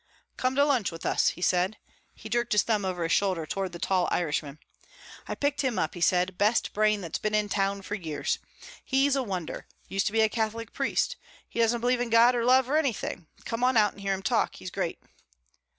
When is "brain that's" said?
6.73-7.19